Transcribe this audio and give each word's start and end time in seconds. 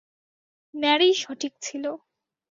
ম্যারিই 0.73 1.13
সঠিক 1.13 1.53
ছিল। 1.61 1.85